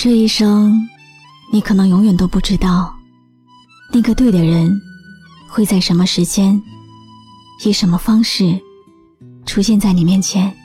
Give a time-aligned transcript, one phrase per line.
[0.00, 0.88] 这一生，
[1.52, 2.94] 你可能永远都不知道，
[3.92, 4.80] 那个对的人
[5.48, 6.62] 会在什么时间、
[7.64, 8.62] 以什么方式
[9.44, 10.56] 出现在你面前。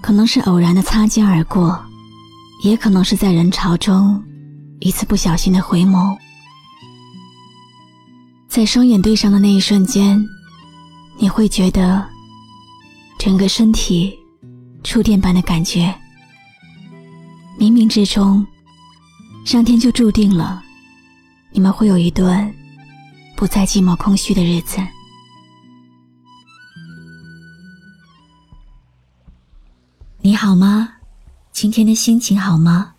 [0.00, 1.76] 可能是偶然的擦肩而过，
[2.62, 4.22] 也可能是在人潮中
[4.78, 6.16] 一次不小心的回眸。
[8.46, 10.24] 在双眼对上的那一瞬间，
[11.18, 12.06] 你会觉得
[13.18, 14.16] 整个身体
[14.84, 15.92] 触电般的感觉。
[17.58, 18.44] 冥冥之中，
[19.44, 20.62] 上天就注定了
[21.52, 22.52] 你们会有一段
[23.36, 24.78] 不再寂寞空虚的日子。
[30.20, 30.94] 你好吗？
[31.52, 32.92] 今天的心情好吗？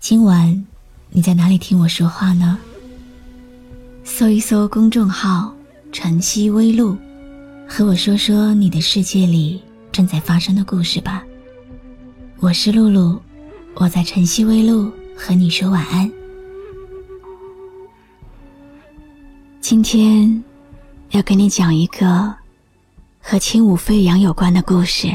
[0.00, 0.66] 今晚
[1.10, 2.58] 你在哪里听我说话呢？
[4.04, 5.54] 搜一搜公众号
[5.90, 6.94] “晨曦微露”，
[7.66, 11.24] 和我说说你的世界里正在发生的故事吧。
[12.44, 13.18] 我是露露，
[13.72, 16.12] 我在晨曦微露和你说晚安。
[19.62, 20.44] 今天
[21.12, 22.34] 要给你讲一个
[23.18, 25.08] 和轻舞飞扬有关的故事。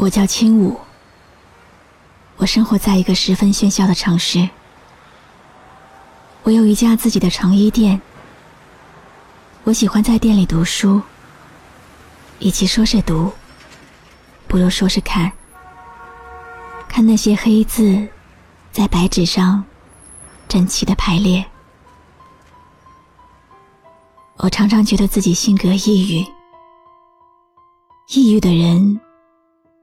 [0.00, 0.80] 我叫青舞，
[2.38, 4.48] 我生活在一个十分喧嚣的城市。
[6.42, 8.00] 我有一家自己的成衣店，
[9.62, 11.02] 我喜欢在店里读书，
[12.38, 13.30] 与其说是读，
[14.48, 15.30] 不如说是看，
[16.88, 18.08] 看那些黑字
[18.72, 19.62] 在白纸上
[20.48, 21.44] 整齐的排列。
[24.38, 26.26] 我常常觉得自己性格抑郁，
[28.08, 28.98] 抑郁的人。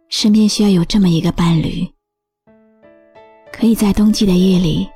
[0.10, 1.86] 身边需要有这么一个伴侣，
[3.52, 4.90] 可以在冬季的夜里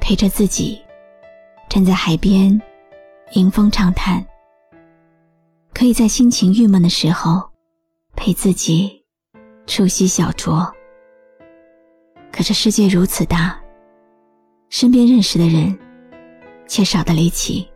[0.00, 0.80] 陪着自己，
[1.68, 2.60] 站在海边
[3.32, 4.24] 迎风长叹；
[5.74, 7.42] 可以在心情郁闷的时候
[8.14, 9.04] 陪自己
[9.66, 10.70] 促膝小酌。
[12.30, 13.60] 可这世界如此大，
[14.70, 15.76] 身边认识的人
[16.68, 17.68] 却少得离奇。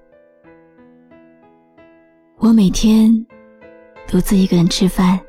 [2.39, 3.27] 我每天
[4.07, 5.21] 独自一个人吃饭。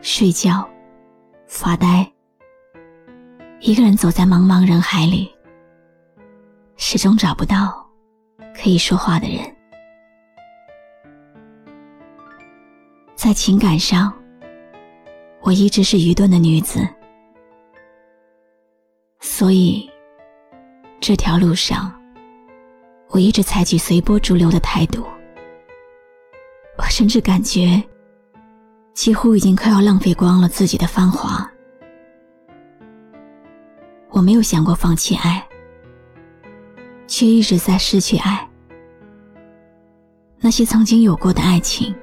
[0.00, 0.68] 睡觉，
[1.46, 2.10] 发呆，
[3.60, 5.30] 一个人走在茫茫人海里，
[6.76, 7.84] 始终找不到
[8.54, 9.54] 可以说话的人。
[13.16, 14.12] 在情感上，
[15.40, 16.88] 我一直是愚钝的女子，
[19.20, 19.90] 所以
[21.00, 21.92] 这条路上，
[23.08, 25.04] 我一直采取随波逐流的态度。
[26.78, 27.82] 我甚至感觉。
[28.98, 31.48] 几乎已经快要浪费光了自己的芳华。
[34.10, 35.46] 我没有想过放弃爱，
[37.06, 38.44] 却一直在失去爱。
[40.40, 41.94] 那些曾经有过的爱情，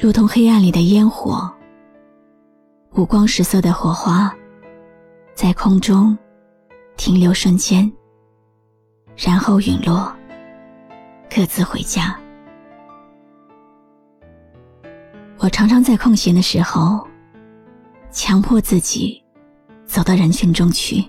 [0.00, 1.48] 如同黑暗里的烟火，
[2.96, 4.34] 五光十色的火花，
[5.32, 6.18] 在空中
[6.96, 7.88] 停留瞬间，
[9.16, 10.12] 然后陨落，
[11.32, 12.19] 各自回家。
[15.42, 17.00] 我常常在空闲的时候，
[18.10, 19.22] 强迫自己
[19.86, 21.02] 走到人群中去，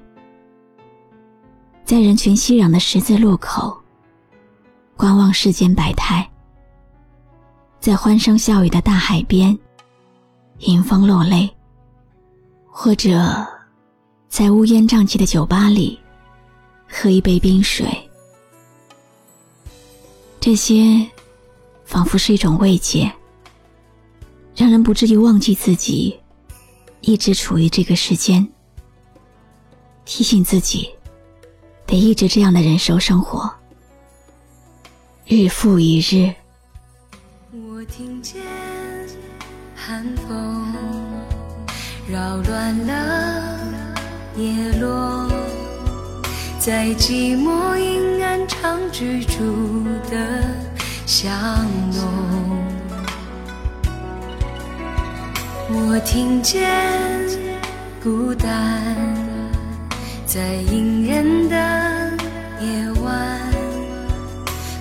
[1.83, 3.77] 在人群熙攘的十字路口，
[4.95, 6.25] 观望世间百态；
[7.81, 9.57] 在欢声笑语的大海边，
[10.59, 11.49] 迎风落泪；
[12.69, 13.45] 或者
[14.29, 15.99] 在乌烟瘴气的酒吧里，
[16.87, 17.85] 喝一杯冰水。
[20.39, 21.05] 这些，
[21.83, 23.11] 仿佛是一种慰藉。
[24.71, 26.17] 人不至于忘记自己，
[27.01, 28.47] 一直处于这个世间。
[30.05, 30.89] 提醒自己，
[31.85, 33.51] 得一直这样的忍受生活，
[35.25, 36.33] 日复一日。
[37.51, 38.41] 我听见
[39.75, 40.73] 寒风
[42.09, 43.59] 扰乱了
[44.37, 45.29] 叶落，
[46.59, 50.43] 在寂寞阴暗常居住的
[51.05, 51.29] 巷
[51.93, 52.50] 弄。
[55.73, 56.69] 我听见
[58.03, 58.49] 孤单，
[60.25, 61.55] 在隐忍的
[62.59, 63.39] 夜晚，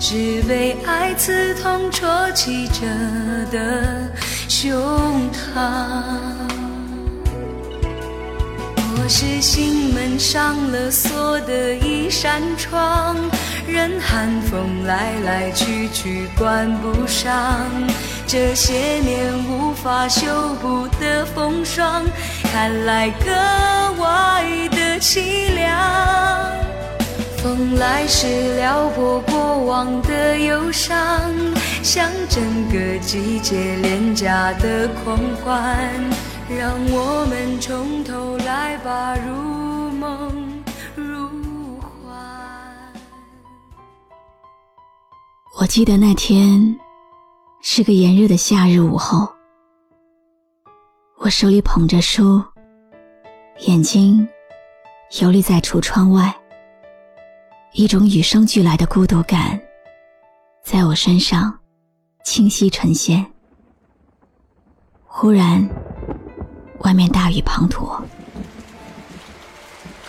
[0.01, 2.81] 是被爱刺痛、啜泣着
[3.53, 4.11] 的
[4.49, 5.61] 胸膛。
[8.97, 13.17] 我是心门上了锁的一扇窗，
[13.73, 17.67] 任寒风来来去去关不上。
[18.27, 22.05] 这些年无法修补的风霜，
[22.53, 23.31] 看来格
[24.01, 26.51] 外的凄凉。
[27.43, 28.27] 风来时
[28.57, 30.99] 撩拨过往的忧伤，
[31.83, 35.91] 像整个季节廉价的狂欢。
[36.49, 40.50] 让我们从头来吧，如梦
[45.71, 46.77] 记得那天
[47.63, 49.33] 是个炎热的夏日午后，
[51.19, 52.43] 我手里捧着书，
[53.69, 54.29] 眼睛
[55.21, 56.35] 游离在橱窗外，
[57.75, 59.61] 一种与生俱来的孤独感
[60.61, 61.57] 在我身上
[62.25, 63.25] 清晰呈现。
[65.05, 65.71] 忽然。
[66.81, 68.03] 外面大雨滂沱，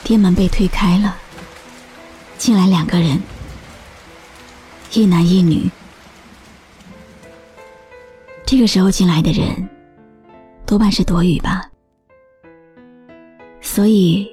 [0.03, 1.15] 店门被推开了，
[2.39, 3.21] 进来两个人，
[4.93, 5.69] 一男一女。
[8.45, 9.69] 这个时候进来的人，
[10.65, 11.69] 多半是躲雨吧，
[13.61, 14.29] 所以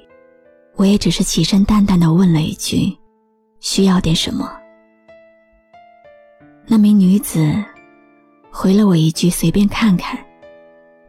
[0.75, 2.97] 我也只是起身淡淡的问了一句
[3.61, 4.53] ：“需要点什么？”
[6.67, 7.55] 那名女子
[8.51, 10.19] 回了我一句：“随便看看。”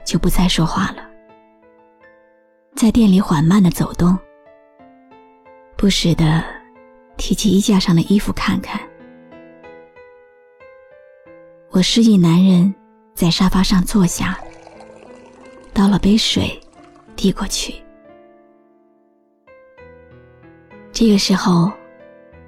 [0.05, 1.07] 就不再说话了。
[2.75, 4.17] 在店里缓慢的走动，
[5.75, 6.43] 不时的
[7.17, 8.79] 提起衣架上的衣服看看。
[11.79, 12.75] 我示意男人
[13.15, 14.37] 在沙发上坐下，
[15.73, 16.59] 倒了杯水，
[17.15, 17.73] 递过去。
[20.91, 21.71] 这个时候，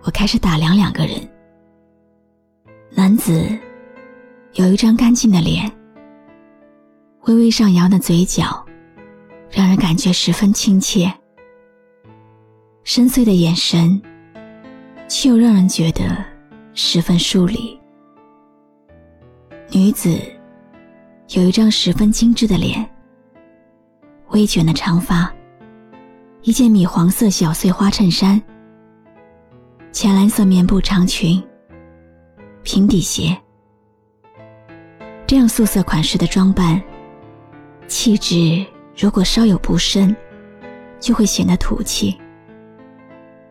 [0.04, 1.16] 我开始打量两个人。
[2.90, 3.58] 男子
[4.56, 5.72] 有一张干净的脸，
[7.22, 8.66] 微微上扬的嘴角。
[9.50, 11.10] 让人感觉十分亲切，
[12.84, 14.02] 深邃的眼神，
[15.08, 16.22] 却又让人觉得
[16.74, 17.81] 十分疏离。
[19.74, 20.20] 女子
[21.30, 22.86] 有一张十分精致的脸，
[24.32, 25.34] 微卷的长发，
[26.42, 28.42] 一件米黄色小碎花衬衫，
[29.94, 31.42] 浅蓝色棉布长裙，
[32.64, 33.34] 平底鞋，
[35.26, 36.82] 这样素色款式的装扮，
[37.88, 38.66] 气质。
[38.98, 40.14] 如果稍有不慎，
[41.00, 42.20] 就会显得土气。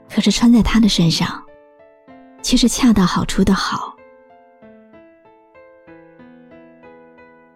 [0.06, 1.42] 可是穿在她的身上，
[2.42, 3.96] 却是恰到好处的好。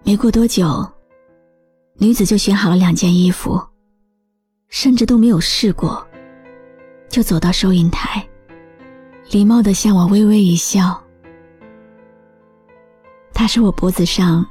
[0.06, 0.87] 没过多久，
[1.95, 3.59] 女子就选好了两件衣服，
[4.69, 6.06] 甚至都没有试过，
[7.09, 8.23] 就走到收银台，
[9.31, 11.03] 礼貌的向我微微一笑。
[13.33, 14.45] 她说：“我脖子上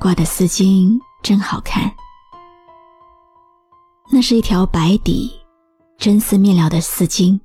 [0.00, 1.88] 挂的丝巾真好看。”
[4.10, 5.30] 那是一条白底
[5.96, 7.38] 真丝面料的丝巾，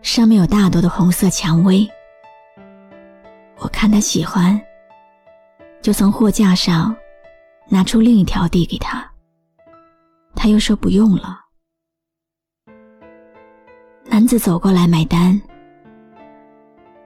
[0.00, 1.86] 上面有大朵的红色蔷薇。
[3.58, 4.58] 我看他喜欢，
[5.86, 6.92] 就从货架上
[7.68, 9.08] 拿出另一条递给他。
[10.34, 11.38] 他又说不用了。
[14.04, 15.40] 男子走过来买单，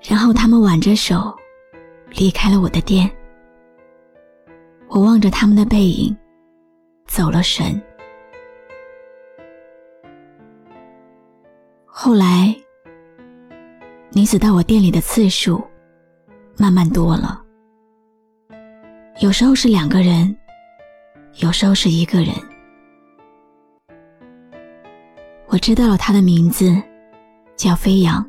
[0.02, 1.36] 然后他们挽着手
[2.12, 3.10] 离开了我的店。
[4.88, 6.16] 我望着他们的背影，
[7.06, 7.78] 走了神。
[11.84, 12.56] 后来，
[14.12, 15.62] 女子到我店里的次数
[16.56, 17.44] 慢慢多了，
[19.20, 20.34] 有时候是两个人，
[21.40, 22.34] 有时候是一个人。
[25.46, 26.74] 我知道了他的名字，
[27.54, 28.26] 叫飞扬，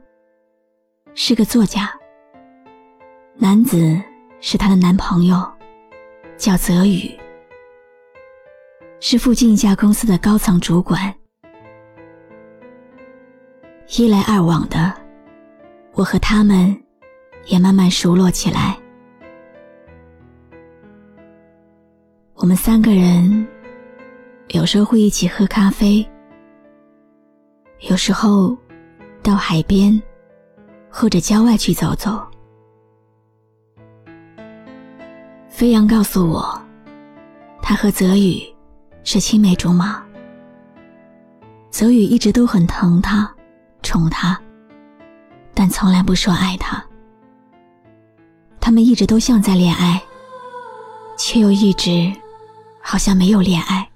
[1.14, 1.90] 是个作家。
[3.38, 3.98] 男子
[4.42, 5.42] 是她的男朋友，
[6.36, 7.10] 叫泽宇，
[9.00, 11.14] 是附近一家公司的高层主管。
[13.96, 14.94] 一来二往的，
[15.94, 16.78] 我和他们
[17.46, 18.78] 也慢慢熟络起来。
[22.42, 23.48] 我们三个人
[24.48, 26.04] 有时候会一起喝咖啡，
[27.82, 28.58] 有时候
[29.22, 30.02] 到海边
[30.90, 32.20] 或者郊外去走走。
[35.50, 36.60] 飞扬告诉我，
[37.62, 38.42] 他和泽宇
[39.04, 40.04] 是青梅竹马，
[41.70, 43.32] 泽宇一直都很疼他。
[43.84, 44.40] 宠他，
[45.54, 46.84] 但从来不说爱他。
[48.60, 50.02] 他们一直都像在恋爱，
[51.20, 52.12] 却又一直
[52.82, 53.88] 好像没有恋爱。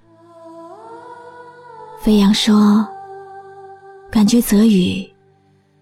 [1.99, 2.87] 飞扬说
[4.11, 5.07] ：“感觉泽宇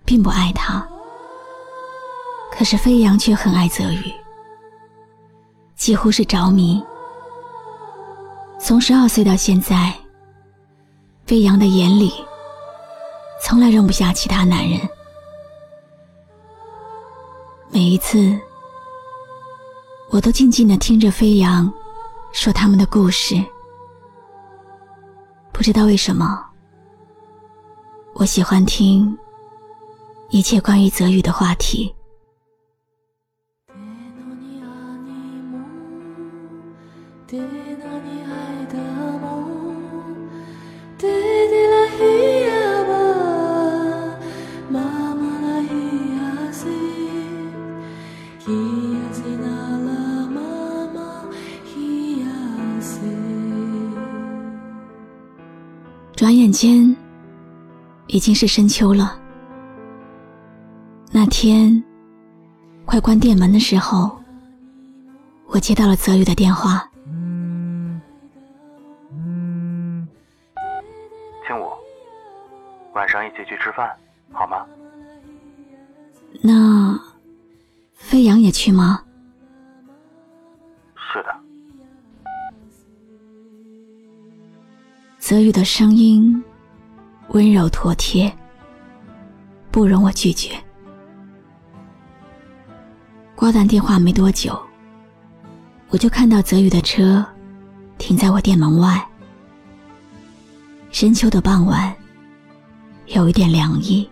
[0.05, 0.87] 并不爱他，
[2.51, 4.13] 可是飞扬却很爱泽宇。
[5.75, 6.81] 几乎是着迷。
[8.57, 9.93] 从十二岁到现在，
[11.25, 12.13] 飞扬的眼里
[13.41, 14.79] 从来容不下其他男人。
[17.69, 18.39] 每一次，
[20.09, 21.69] 我都静静的听着飞扬
[22.33, 23.41] 说他们的故事。
[25.53, 26.43] 不知道为什么，
[28.15, 29.17] 我喜欢听
[30.29, 31.95] 一切关于泽宇的话题。
[58.23, 59.19] 经是深秋了。
[61.11, 61.83] 那天，
[62.85, 64.17] 快关店门的时候，
[65.47, 66.89] 我接到了泽宇的电话。
[71.45, 71.77] 听我
[72.93, 73.93] 晚上一起去吃饭，
[74.31, 74.65] 好吗？
[76.41, 76.97] 那
[77.93, 79.03] 飞扬也去吗？
[80.95, 81.35] 是的。
[85.19, 86.41] 泽宇的声音
[87.33, 88.31] 温柔妥帖，
[89.71, 90.51] 不容我拒绝。
[93.35, 94.55] 挂断电话没多久，
[95.89, 97.25] 我就看到泽宇的车
[97.97, 99.03] 停在我店门外。
[100.91, 101.91] 深秋的傍晚，
[103.07, 104.07] 有一点凉意。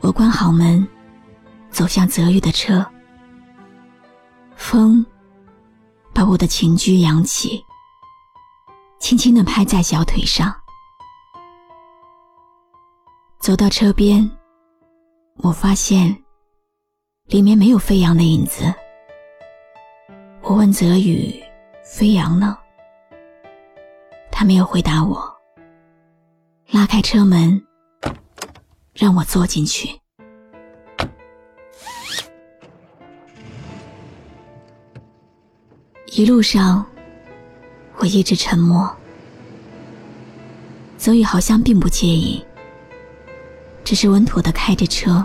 [0.00, 0.86] 我关好门，
[1.70, 2.84] 走向泽宇的车。
[4.56, 5.04] 风
[6.12, 7.64] 把我的情绪扬起。
[8.98, 10.54] 轻轻的拍在小腿上，
[13.46, 14.28] 走到车边，
[15.36, 16.12] 我发现
[17.26, 18.64] 里面没有飞扬的影子。
[20.42, 21.32] 我问泽宇
[21.86, 22.58] ：“飞扬呢？”
[24.32, 25.24] 他没有回答我，
[26.72, 27.64] 拉开车门，
[28.92, 29.90] 让我坐进去。
[36.06, 36.84] 一路上。
[37.98, 38.94] 我一直沉默，
[40.98, 42.44] 泽宇好像并不介意，
[43.86, 45.24] 只是稳妥的开着车。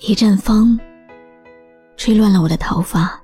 [0.00, 0.80] 一阵风
[1.98, 3.22] 吹乱了我的头发，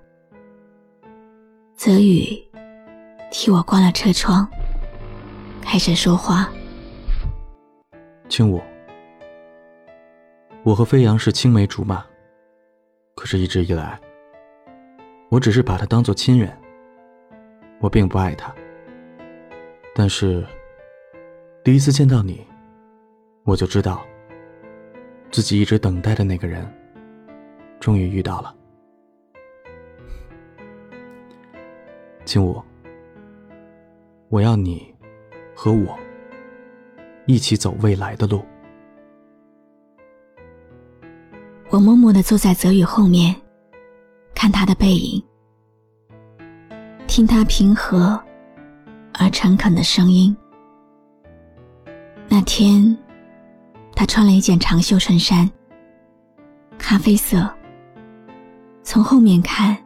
[1.74, 2.38] 泽宇
[3.30, 4.46] 替我关了车窗，
[5.62, 6.52] 开始说话
[8.28, 8.60] ：“青武，
[10.62, 12.04] 我和飞扬是青梅竹马，
[13.14, 13.98] 可是一直以来，
[15.30, 16.54] 我只是把他当做亲人。”
[17.80, 18.54] 我并不爱他，
[19.94, 20.46] 但是
[21.64, 22.46] 第一次见到你，
[23.44, 24.04] 我就知道
[25.30, 26.64] 自己一直等待的那个人，
[27.80, 28.54] 终于遇到了。
[32.25, 32.62] 青武，
[34.28, 34.94] 我要你
[35.56, 35.99] 和我
[37.26, 38.44] 一起走未来的路。
[41.70, 43.34] 我默默的坐在泽宇后面，
[44.34, 45.22] 看他的背影。
[47.08, 48.18] 听他平和
[49.14, 50.34] 而诚恳的声音。
[52.28, 52.96] 那天，
[54.02, 55.49] 他穿了一件长袖衬衫，
[56.76, 57.49] 咖啡色。
[58.82, 59.76] 从后面看，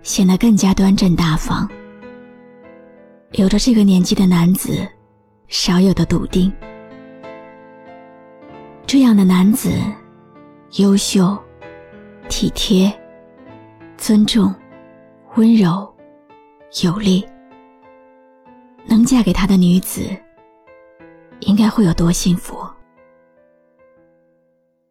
[0.00, 1.68] 显得更加端正大方，
[3.32, 4.88] 有着这个年纪的男子
[5.46, 6.50] 少有的笃定。
[8.86, 9.72] 这样的男子，
[10.78, 11.36] 优秀、
[12.30, 12.90] 体贴、
[13.98, 14.54] 尊重、
[15.34, 15.86] 温柔。
[16.82, 17.22] 有力，
[18.86, 20.16] 能嫁给他的女子，
[21.40, 22.66] 应该会有多幸福？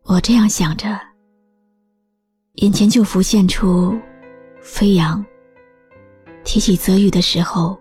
[0.08, 0.98] 我这样想着，
[2.54, 4.00] 眼前就浮现出
[4.62, 5.24] 飞扬
[6.46, 7.78] 提起泽宇的时候，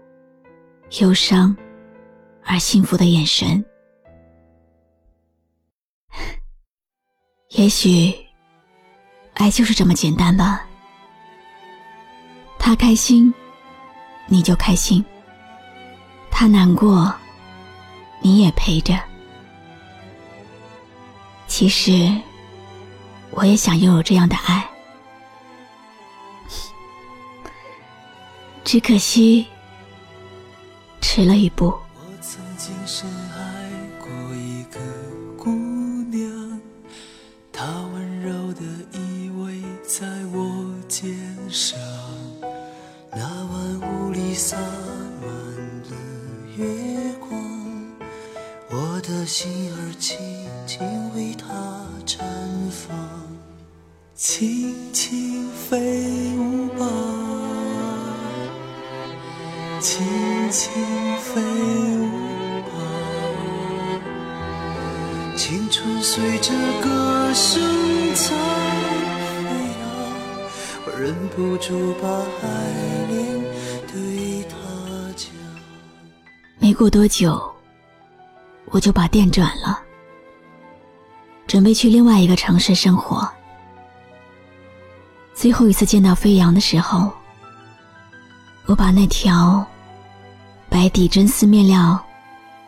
[1.00, 1.56] 忧伤
[2.44, 3.64] 而幸福的眼神。
[7.56, 8.12] 也许，
[9.34, 10.66] 爱就是这么简单吧。
[12.58, 13.32] 他开心。
[14.28, 15.04] 你就开心，
[16.32, 17.14] 他难过，
[18.20, 18.92] 你也陪着。
[21.48, 22.12] 其实，
[23.30, 24.68] 我也想拥有这样的爱，
[28.62, 29.46] 只可惜
[31.00, 31.66] 迟了一步。
[31.66, 33.08] 我曾经深
[76.66, 77.40] 没过多久，
[78.72, 79.80] 我就把店转了，
[81.46, 83.24] 准备去另外一个城市生活。
[85.32, 87.08] 最后一次见到飞扬的时候，
[88.64, 89.64] 我把那条
[90.68, 92.04] 白底真丝面料、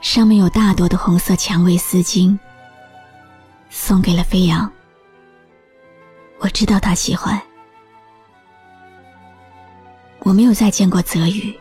[0.01, 2.39] 上面有大朵的红色蔷薇丝巾
[3.69, 4.71] 送给了飞扬。
[6.39, 7.37] 我知道他喜欢。
[10.21, 11.59] 我没有再见过泽宇，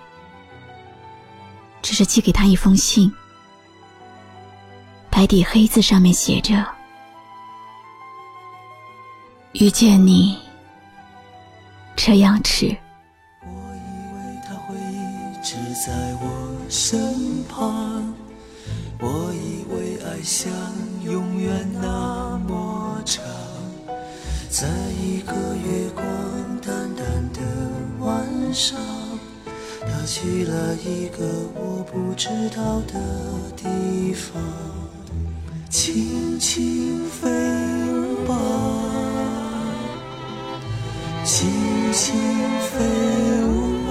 [1.88, 3.10] 只是寄给他一封信，
[5.10, 6.68] 白底黑字上面写着
[9.56, 10.38] ：“遇见你。”
[11.96, 12.76] 这样迟。
[13.42, 18.14] 我以为他会一直在我身旁，
[19.00, 20.52] 我以为爱像
[21.06, 23.24] 永远那么长，
[24.50, 26.04] 在一个月光
[26.60, 27.40] 淡淡的
[28.00, 28.78] 晚上，
[29.90, 31.26] 他去了一个
[31.56, 32.94] 我不知道的
[33.56, 34.42] 地方，
[35.70, 37.30] 轻轻飞
[37.92, 38.34] 舞吧。
[41.24, 41.50] 轻
[41.92, 42.16] 轻
[42.62, 42.86] 飞
[43.44, 43.90] 舞吧，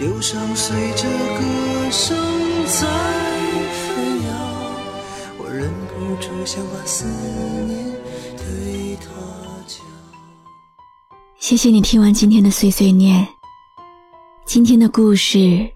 [0.00, 2.16] 忧伤随着歌声
[2.66, 2.86] 在
[3.72, 3.86] 飞
[4.28, 4.30] 扬，
[5.38, 7.04] 我忍不住想把思
[7.66, 7.84] 念
[8.36, 8.77] 对。
[11.48, 13.26] 谢谢你听完今天的碎碎念。
[14.44, 15.66] 今天的故事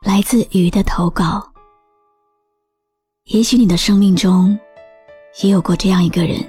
[0.00, 1.46] 来自鱼的投稿。
[3.24, 4.58] 也许你的生命中
[5.42, 6.42] 也有过这样一个人。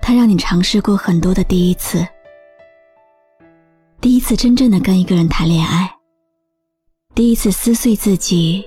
[0.00, 2.08] 他让你尝试过很多的第一次，
[4.00, 5.94] 第一次真正的跟一个人谈恋爱，
[7.14, 8.64] 第一次撕碎自己，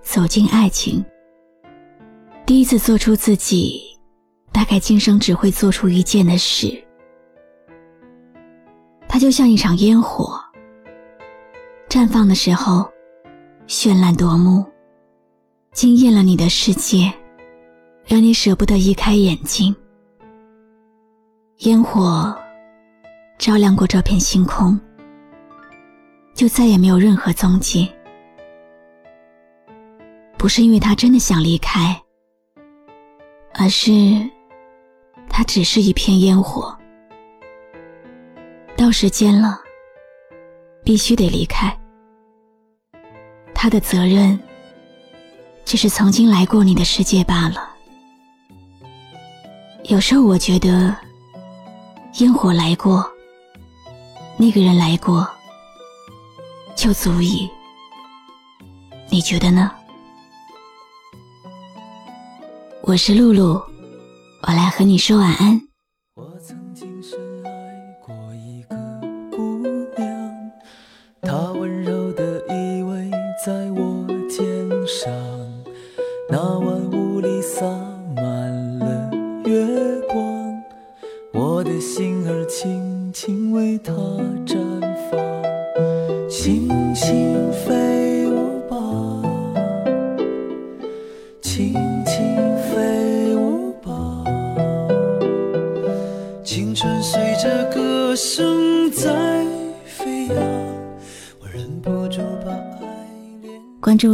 [0.00, 1.04] 走进爱情，
[2.46, 3.82] 第一次做出自己
[4.52, 6.82] 大概今生只会做出一件的事。
[9.08, 10.38] 它就像一场烟火，
[11.88, 12.88] 绽放的时候
[13.66, 14.64] 绚烂夺目，
[15.72, 17.12] 惊艳了你的世界，
[18.04, 19.74] 让你舍不得移开眼睛。
[21.60, 22.36] 烟火
[23.38, 24.78] 照亮过这片星空，
[26.34, 27.90] 就再也没有任何踪迹。
[30.36, 32.00] 不是因为他真的想离开，
[33.54, 33.90] 而是
[35.28, 36.77] 他只是一片烟火。
[38.88, 39.60] 到时间了，
[40.82, 41.78] 必须得离开。
[43.54, 44.40] 他的责任，
[45.66, 47.68] 只是曾经来过你的世界罢了。
[49.90, 50.96] 有时候我觉得。
[52.20, 53.06] 烟火来过，
[54.38, 55.28] 那个人来过，
[56.74, 57.46] 就足以。
[59.10, 59.70] 你觉得呢？
[62.80, 63.62] 我是露露，
[64.44, 65.67] 我来和你说晚安。
[71.30, 73.10] 他温柔的依偎
[73.44, 74.46] 在我肩
[74.86, 75.12] 上，
[76.30, 77.66] 那晚雾里洒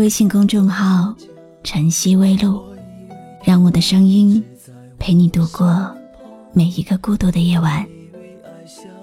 [0.05, 1.15] 微信公众号
[1.65, 2.63] “晨曦微露”，
[3.43, 4.45] 让我的声音
[4.99, 5.91] 陪你度过。
[6.53, 7.83] 每一个孤独的夜晚，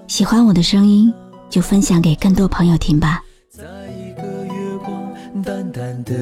[0.06, 1.12] 喜欢我的声音，
[1.50, 3.20] 就分享给更多朋友听吧。
[3.50, 3.64] 在
[3.98, 6.14] 一个月光淡淡的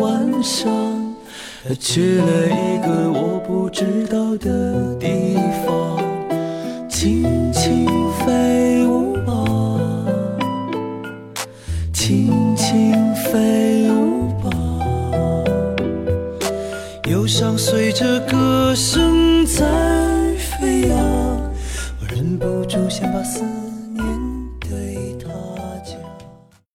[0.00, 0.72] 晚上，
[1.78, 7.86] 去了一个我不知道的地方，轻轻
[8.24, 9.34] 飞舞吧，
[11.92, 13.81] 轻轻飞
[17.32, 19.64] 上随着歌声在。
[20.36, 23.42] 飞扬，我忍不住想把思。